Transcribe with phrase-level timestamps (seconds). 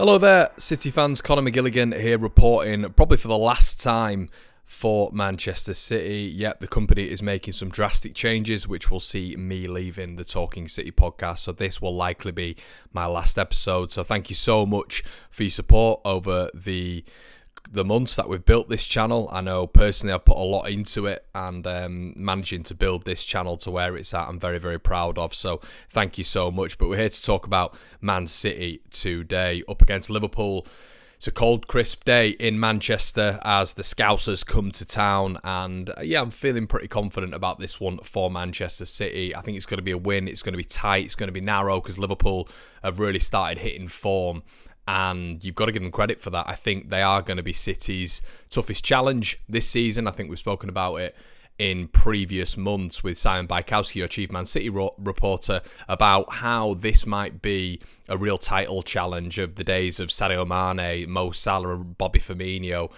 [0.00, 1.20] Hello there, City fans.
[1.20, 4.30] Conor McGilligan here reporting, probably for the last time
[4.64, 6.22] for Manchester City.
[6.34, 10.68] Yep, the company is making some drastic changes, which will see me leaving the Talking
[10.68, 11.40] City podcast.
[11.40, 12.56] So, this will likely be
[12.94, 13.92] my last episode.
[13.92, 17.04] So, thank you so much for your support over the
[17.72, 19.28] the months that we've built this channel.
[19.30, 23.24] I know personally I've put a lot into it and um, managing to build this
[23.24, 25.34] channel to where it's at, I'm very, very proud of.
[25.34, 26.78] So thank you so much.
[26.78, 30.66] But we're here to talk about Man City today up against Liverpool.
[31.14, 35.38] It's a cold, crisp day in Manchester as the Scousers come to town.
[35.44, 39.36] And uh, yeah, I'm feeling pretty confident about this one for Manchester City.
[39.36, 40.28] I think it's going to be a win.
[40.28, 41.04] It's going to be tight.
[41.04, 42.48] It's going to be narrow because Liverpool
[42.82, 44.42] have really started hitting form
[44.90, 46.48] and you've got to give them credit for that.
[46.48, 50.08] I think they are going to be City's toughest challenge this season.
[50.08, 51.16] I think we've spoken about it
[51.60, 57.06] in previous months with Simon Bajkowski, your Chief Man City ro- reporter, about how this
[57.06, 61.96] might be a real title challenge of the days of Sadio Mane, Mo Salah, and
[61.96, 62.90] Bobby Firmino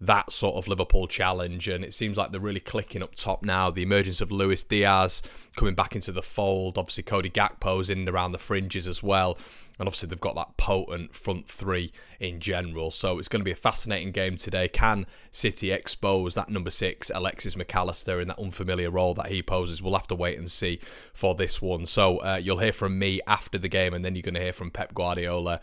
[0.00, 1.68] that sort of Liverpool challenge.
[1.68, 3.70] And it seems like they're really clicking up top now.
[3.70, 5.22] The emergence of Luis Diaz
[5.56, 6.78] coming back into the fold.
[6.78, 9.38] Obviously, Cody Gakpo's in and around the fringes as well.
[9.78, 12.90] And obviously, they've got that potent front three in general.
[12.90, 14.68] So it's going to be a fascinating game today.
[14.68, 19.40] Can City expose that number six, Alexis Mac Allister, in that unfamiliar role that he
[19.42, 19.80] poses?
[19.80, 20.80] We'll have to wait and see
[21.14, 21.86] for this one.
[21.86, 24.52] So uh, you'll hear from me after the game, and then you're going to hear
[24.52, 25.60] from Pep Guardiola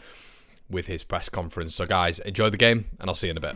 [0.69, 1.75] with his press conference.
[1.75, 3.55] So, guys, enjoy the game, and I'll see you in a bit.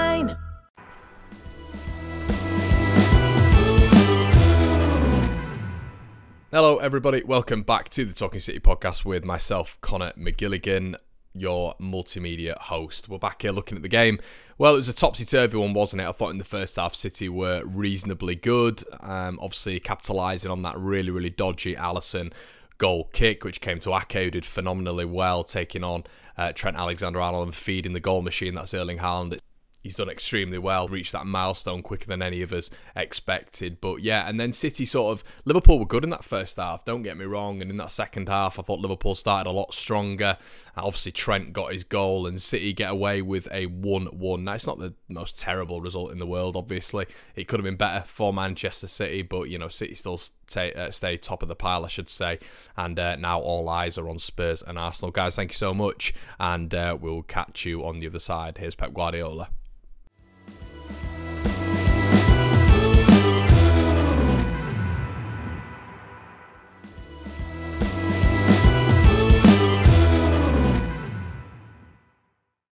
[6.53, 7.23] Hello, everybody.
[7.23, 10.95] Welcome back to the Talking City podcast with myself, Conor McGilligan,
[11.33, 13.07] your multimedia host.
[13.07, 14.19] We're back here looking at the game.
[14.57, 16.09] Well, it was a topsy turvy one, wasn't it?
[16.09, 18.83] I thought in the first half, City were reasonably good.
[18.99, 22.33] Um, obviously, capitalising on that really, really dodgy Alisson
[22.77, 26.03] goal kick, which came to Ake, did phenomenally well, taking on
[26.37, 28.55] uh, Trent Alexander Arnold and feeding the goal machine.
[28.55, 29.39] That's Erling Haaland
[29.81, 33.81] he's done extremely well, reached that milestone quicker than any of us expected.
[33.81, 36.85] But yeah, and then City sort of Liverpool were good in that first half.
[36.85, 39.73] Don't get me wrong, and in that second half, I thought Liverpool started a lot
[39.73, 40.37] stronger.
[40.77, 44.43] Obviously, Trent got his goal, and City get away with a one-one.
[44.43, 46.55] Now it's not the most terrible result in the world.
[46.55, 50.73] Obviously, it could have been better for Manchester City, but you know, City still stay,
[50.73, 52.39] uh, stay top of the pile, I should say.
[52.77, 55.35] And uh, now all eyes are on Spurs and Arsenal, guys.
[55.35, 58.57] Thank you so much, and uh, we'll catch you on the other side.
[58.57, 59.49] Here's Pep Guardiola.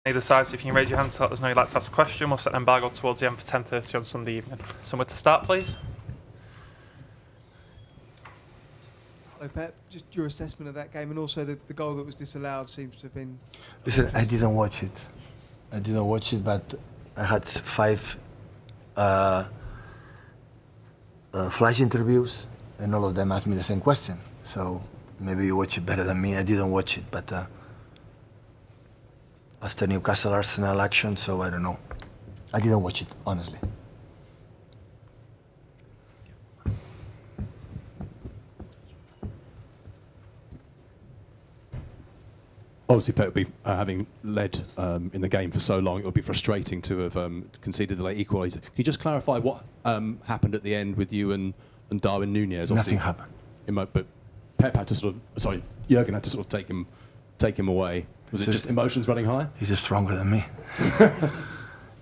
[0.08, 1.70] Either side, so if you can raise your hand to let us know you'd like
[1.70, 4.38] to ask a question, we'll set an embargo towards the end for 10.30 on Sunday
[4.38, 4.60] evening.
[4.84, 5.78] Somewhere to start, please.
[9.38, 9.74] Hello, Pep.
[9.90, 12.96] Just your assessment of that game and also the, the goal that was disallowed seems
[12.98, 13.38] to have been.
[13.86, 15.00] Listen, I didn't watch it.
[15.72, 16.74] I didn't watch it, but
[17.16, 18.18] I had five
[18.96, 19.46] uh,
[21.34, 22.48] uh, flash interviews,
[22.80, 24.18] and all of them asked me the same question.
[24.44, 24.82] So
[25.20, 26.36] maybe you watch it better than me.
[26.36, 27.46] I didn't watch it, but uh,
[29.62, 31.80] after Newcastle Arsenal action, so I don't know.
[32.54, 33.60] I didn't watch it, honestly.
[42.90, 46.06] Obviously, Pep, would be, uh, having led um, in the game for so long, it
[46.06, 48.62] would be frustrating to have um, conceded the late equaliser.
[48.62, 51.54] Can you just clarify what um, happened at the end with you and,
[51.90, 52.72] and Darwin Nunez?
[52.72, 53.34] Obviously, Nothing happened.
[53.68, 54.06] My, but
[54.58, 56.88] Pep had to sort of, sorry, Jurgen had to sort of take him,
[57.38, 58.06] take him away.
[58.32, 59.48] Was it just emotions running high?
[59.58, 60.46] He's just stronger than me.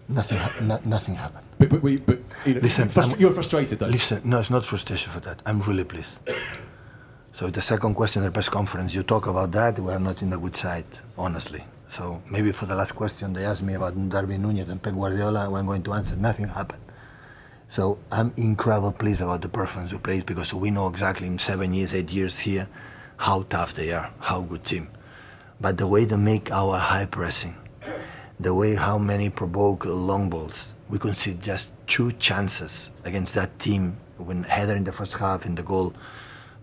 [0.09, 1.45] nothing, ha- no, nothing happened.
[1.59, 3.87] But, but, we, but you know, listen, frustra- you're frustrated though.
[3.87, 5.41] Listen, no, it's not frustration for that.
[5.45, 6.19] I'm really pleased.
[7.31, 9.77] So the second question at the press conference, you talk about that.
[9.77, 10.85] We are not in the good side,
[11.17, 11.63] honestly.
[11.89, 15.53] So maybe for the last question, they asked me about Darwin Nunez and Pep Guardiola.
[15.53, 16.15] I'm going to answer.
[16.15, 16.81] Nothing happened.
[17.67, 21.73] So I'm incredibly pleased about the performance we played because we know exactly in seven
[21.73, 22.67] years, eight years here,
[23.17, 24.89] how tough they are, how good team.
[25.59, 27.55] But the way they make our high pressing,
[28.39, 33.97] the way how many provoke long balls, we concede just two chances against that team
[34.17, 35.93] when header in the first half in the goal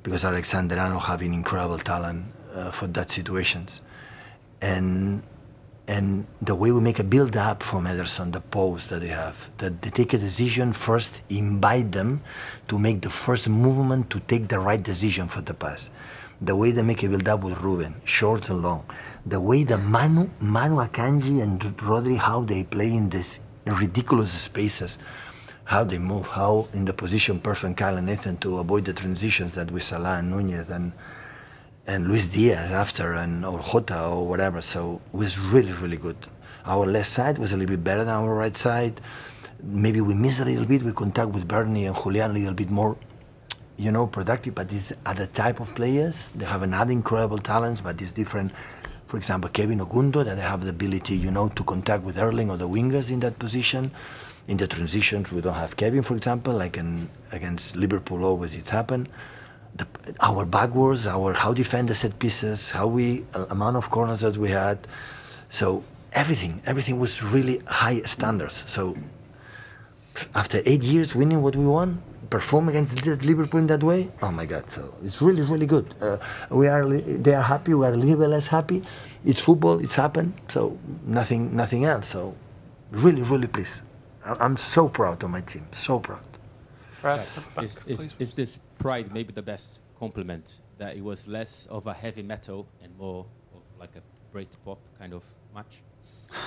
[0.03, 3.81] because Alexander Arnold having incredible talent uh, for that situations,
[4.61, 5.23] and
[5.89, 9.50] and the way we make a build up from Ederson, the pose that they have,
[9.59, 12.23] that they take a decision first, invite them
[12.69, 15.91] to make the first movement to take the right decision for the pass.
[16.44, 18.85] The way they make a build up with Ruben, short and long.
[19.25, 24.99] The way the Manu, Manu Akanji and Rodri, how they play in these ridiculous spaces,
[25.65, 29.55] how they move, how in the position perfect Kyle and Nathan to avoid the transitions
[29.55, 30.93] that with Salah and Nunez and
[31.87, 34.61] and Luis Diaz after, and or Jota or whatever.
[34.61, 36.17] So it was really, really good.
[36.65, 39.00] Our left side was a little bit better than our right side.
[39.62, 40.83] Maybe we missed a little bit.
[40.83, 42.97] We contact with Bernie and Julian a little bit more,
[43.76, 44.54] you know, productive.
[44.54, 46.28] But these the type of players.
[46.34, 48.52] They have another incredible talents, but it's different.
[49.06, 52.50] For example, Kevin Ogundo, that they have the ability, you know, to contact with Erling
[52.50, 53.90] or the wingers in that position.
[54.48, 58.70] In the transitions, we don't have Kevin, for example, like in, against Liverpool, always it's
[58.70, 59.08] happened
[59.74, 59.86] the,
[60.20, 64.36] our backwards, our how defend the set pieces, how we uh, amount of corners that
[64.36, 64.86] we had.
[65.48, 68.69] So everything, everything was really high standards.
[68.70, 68.96] So
[70.34, 72.02] after eight years winning what we won,
[72.32, 74.11] perform against Liverpool in that way.
[74.23, 74.70] Oh my God!
[74.70, 75.94] So it's really, really good.
[76.00, 76.17] Uh,
[76.49, 77.75] we are, they are happy.
[77.75, 78.82] We are a little less happy.
[79.23, 79.79] It's football.
[79.84, 80.32] It's happened.
[80.49, 82.08] So nothing, nothing else.
[82.08, 82.34] So
[82.90, 83.82] really, really pleased.
[84.25, 85.67] I'm so proud of my team.
[85.73, 86.25] So proud.
[86.93, 87.26] Fred,
[87.61, 91.93] Is, is, is this pride maybe the best compliment that it was less of a
[91.93, 94.02] heavy metal and more of like a
[94.32, 95.23] Brit pop kind of
[95.55, 95.82] match?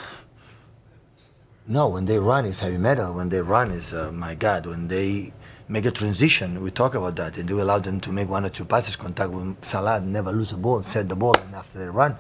[1.67, 3.11] No, when they run, it's heavy metal.
[3.15, 4.67] When they run, it's uh, my God.
[4.67, 5.33] When they
[5.67, 8.49] make a transition, we talk about that, and do allow them to make one or
[8.49, 11.87] two passes, contact with Salah, never lose a ball, set the ball, and after they
[11.87, 12.15] run,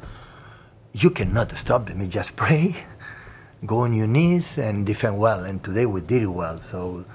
[0.93, 2.01] you cannot stop them.
[2.01, 2.75] You just pray,
[3.65, 5.43] go on your knees, and defend well.
[5.43, 6.59] And today we did it well.
[6.61, 7.05] So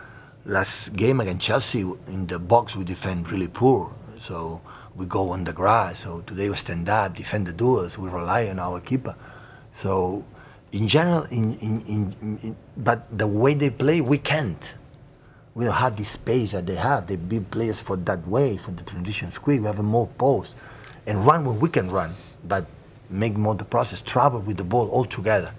[0.45, 3.95] last game against Chelsea in the box we defend really poor.
[4.21, 4.61] So
[4.95, 6.01] we go on the grass.
[6.01, 7.97] So today we stand up, defend the duels.
[7.99, 9.17] We rely on our keeper.
[9.73, 10.25] So
[10.73, 14.75] in general, in, in, in, in, but the way they play, we can't.
[15.55, 17.07] We don't have the space that they have.
[17.07, 19.61] They build players for that way, for the transition quick.
[19.61, 20.59] We have a more post
[21.07, 22.15] and run when we can run,
[22.47, 22.67] but
[23.09, 25.53] make more the process, travel with the ball all together,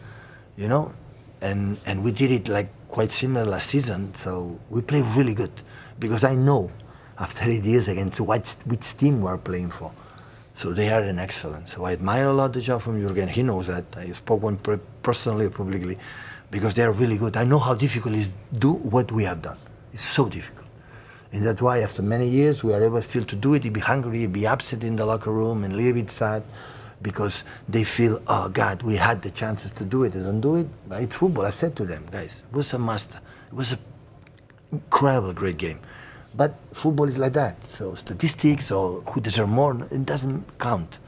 [0.58, 0.94] you know.
[1.42, 4.14] And and we did it like quite similar last season.
[4.16, 5.52] So we play really good
[6.00, 6.72] because I know
[7.18, 9.92] after eight years against which, which team we are playing for.
[10.56, 11.70] So they are an excellent.
[11.70, 13.28] So I admire a lot the job from Jurgen.
[13.28, 13.86] He knows that.
[13.96, 14.58] I spoke one
[15.02, 15.98] personally, publicly,
[16.52, 17.36] because they are really good.
[17.38, 19.58] I know how difficult it is to do what we have done.
[19.94, 20.68] It's so difficult.
[21.32, 24.26] And that's why after many years we are able still to do it, be hungry,
[24.28, 26.44] be upset in the locker room and a little bit sad
[27.02, 30.10] because they feel, oh God, we had the chances to do it.
[30.10, 30.68] They don't do it.
[30.88, 31.46] But it's football.
[31.46, 33.16] I said to them, guys, it was a must.
[33.16, 33.80] It was an
[34.72, 35.80] incredible, great game.
[36.36, 37.66] But football is like that.
[37.66, 41.00] So statistics or who deserves more, it doesn't count.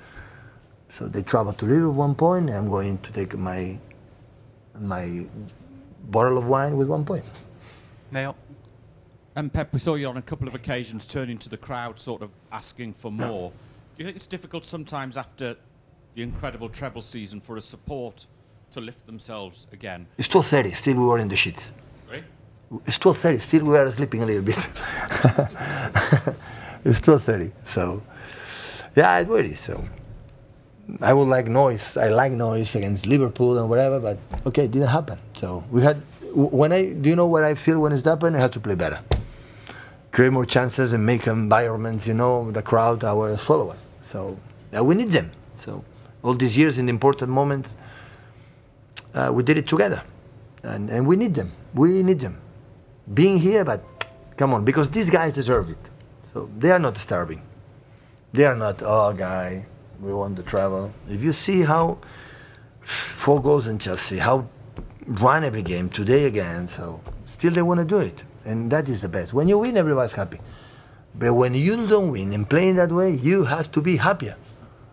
[0.89, 3.77] So they travel to Liverpool one point, I'm going to take my
[4.79, 5.25] my
[6.09, 7.23] bottle of wine with one point.
[8.11, 8.35] Neil.
[9.35, 12.21] And Pep, we saw you on a couple of occasions turning to the crowd, sort
[12.21, 13.51] of asking for more.
[13.95, 15.55] Do you think it's difficult sometimes after
[16.13, 18.27] the incredible treble season for a support
[18.71, 20.05] to lift themselves again?
[20.17, 21.73] It's 12.30, still we were in the sheets.
[22.11, 22.23] Right?
[22.85, 24.55] It's 12.30, still we are sleeping a little bit.
[26.85, 28.03] it's 12.30, so
[28.95, 29.83] yeah, it really so.
[31.01, 31.97] I would like noise.
[31.97, 35.17] I like noise against Liverpool and whatever, but okay, it didn't happen.
[35.33, 36.01] So we had.
[36.33, 38.35] When I do you know what I feel when it's happened?
[38.35, 38.99] I have to play better,
[40.13, 42.07] create more chances, and make environments.
[42.07, 43.79] You know, the crowd, our followers.
[43.99, 44.37] So
[44.71, 45.31] we need them.
[45.57, 45.83] So
[46.23, 47.75] all these years in important moments,
[49.13, 50.01] uh, we did it together,
[50.63, 51.51] and and we need them.
[51.73, 52.37] We need them,
[53.13, 53.65] being here.
[53.65, 53.81] But
[54.37, 55.83] come on, because these guys deserve it.
[56.31, 57.41] So they are not starving.
[58.31, 58.81] They are not.
[58.81, 59.65] Oh, guy
[60.03, 60.93] we want to travel.
[61.09, 61.97] If you see how
[62.81, 64.47] four goals in Chelsea, how
[65.05, 69.01] run every game today again, so still they want to do it, and that is
[69.01, 69.33] the best.
[69.33, 70.39] When you win, everybody's happy,
[71.15, 74.35] but when you don't win and playing that way, you have to be happier,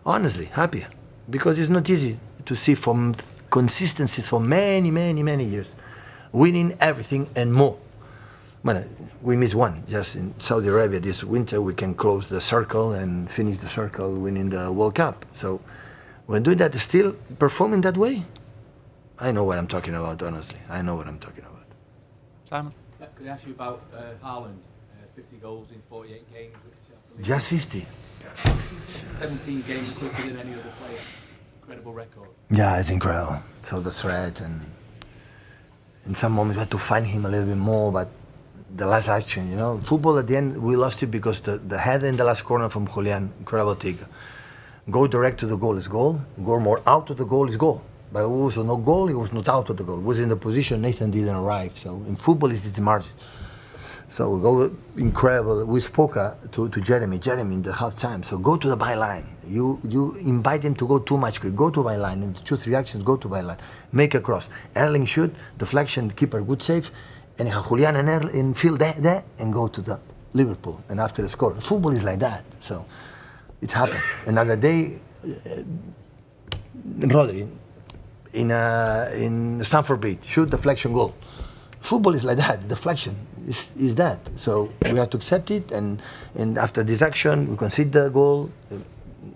[0.05, 0.87] honestly happier,
[1.29, 3.15] because it's not easy to see from
[3.49, 5.75] consistency for many, many, many years,
[6.31, 7.77] winning everything and more.
[8.63, 8.85] Well,
[9.23, 9.83] we miss one.
[9.89, 14.13] Just in Saudi Arabia this winter, we can close the circle and finish the circle
[14.13, 15.25] winning the World Cup.
[15.33, 15.59] So
[16.27, 18.23] when doing that, still performing that way,
[19.17, 20.59] I know what I'm talking about, honestly.
[20.69, 21.65] I know what I'm talking about.
[22.45, 22.73] Simon.
[23.21, 24.57] Could I ask you about uh, Haaland?
[24.57, 26.55] Uh, 50 goals in 48 games.
[27.21, 27.85] Just 50.
[29.19, 30.97] 17 games quicker than any other player.
[31.61, 32.29] Incredible record.
[32.49, 33.43] Yeah, it's incredible.
[33.61, 34.59] So the threat and
[36.07, 38.09] in some moments we had to find him a little bit more, but
[38.75, 39.51] the last action.
[39.51, 42.23] You know, football at the end we lost it because the, the head in the
[42.23, 43.99] last corner from Julian, incredible take.
[44.89, 46.19] Go direct to the goal is goal.
[46.43, 47.83] Go more out of the goal is goal.
[48.11, 49.09] But it was no goal.
[49.09, 49.99] It was not out of the goal.
[49.99, 51.77] It was in the position Nathan didn't arrive.
[51.77, 53.11] So in football, it's the margin.
[54.07, 55.65] So we go incredible.
[55.65, 57.17] We spoke uh, to, to Jeremy.
[57.19, 58.23] Jeremy in the half time.
[58.23, 59.23] So go to the byline.
[59.47, 61.39] You you invite him to go too much.
[61.39, 62.21] Go to byline.
[62.23, 63.03] and choose reactions.
[63.05, 63.57] go to byline.
[63.93, 64.49] Make a cross.
[64.75, 66.11] Erling shoot deflection.
[66.11, 66.91] Keeper good save.
[67.39, 69.97] And Julian and Erling in field there there and go to the
[70.33, 70.83] Liverpool.
[70.89, 72.43] And after the score, football is like that.
[72.59, 72.85] So
[73.61, 74.03] it happened.
[74.25, 75.63] Another day, uh,
[76.99, 77.47] Rodri
[78.33, 81.13] in uh, in Stamford Bridge shoot deflection goal.
[81.79, 82.67] Football is like that.
[82.67, 83.15] Deflection
[83.47, 84.19] is, is that.
[84.35, 85.71] So we have to accept it.
[85.71, 86.01] And
[86.35, 88.51] and after this action, we concede the goal.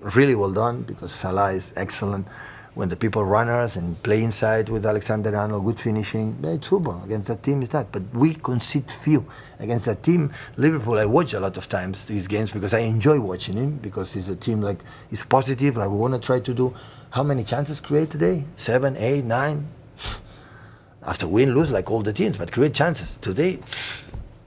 [0.02, 2.28] Really well done because Salah is excellent.
[2.76, 6.38] When the people runners and play inside with Alexander Arnold, good finishing.
[6.44, 7.90] It's football against that team is that.
[7.90, 9.26] But we concede few
[9.60, 10.34] against that team.
[10.58, 14.12] Liverpool, I watch a lot of times these games because I enjoy watching him because
[14.12, 15.78] he's a team like he's positive.
[15.78, 16.76] Like we want to try to do.
[17.12, 18.44] How many chances create today?
[18.58, 19.70] Seven, eight, nine.
[21.02, 23.16] After win, lose like all the teams, but create chances.
[23.22, 23.60] Today,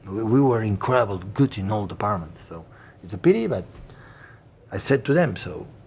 [0.04, 2.40] we, we were incredible, good in all departments.
[2.42, 2.66] So
[3.02, 3.64] it's a pity, but
[4.70, 5.77] I said to them, so it's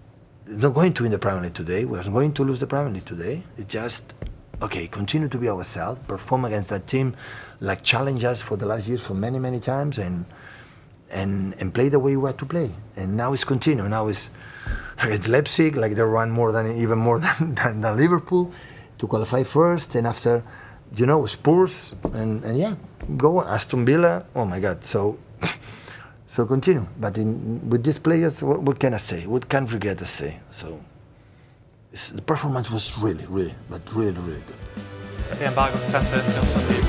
[0.52, 1.86] not going to win the Premier League today.
[1.86, 3.44] We're not going to lose the Premier League today.
[3.58, 4.14] It's just,
[4.62, 7.16] okay, continue to be ourselves, perform against that team,
[7.62, 10.26] like challenge us for the last years for many, many times, and
[11.10, 12.72] and and play the way we had to play.
[12.96, 13.88] And now it's continue.
[13.88, 14.30] Now it's
[15.00, 18.52] against Leipzig, like they run more than even more than, than, than Liverpool
[18.98, 20.44] to qualify first, and after,
[20.96, 22.76] you know, Spurs, and, and yeah,
[23.18, 23.48] go on.
[23.48, 24.26] Aston Villa.
[24.36, 24.84] Oh my God!
[24.84, 25.18] So.
[26.32, 29.28] So continue, but in, with these players, what, what can I say?
[29.28, 30.40] What can I say?
[30.52, 30.80] So
[32.16, 34.56] the performance was really, really, but really, really good.
[35.38, 36.81] The embargo for 10:30 on Sunday.